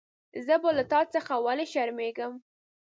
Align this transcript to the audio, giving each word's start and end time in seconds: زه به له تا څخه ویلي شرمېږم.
زه 0.45 0.55
به 0.61 0.69
له 0.77 0.83
تا 0.91 0.99
څخه 1.13 1.33
ویلي 1.45 1.65
شرمېږم. 1.73 2.33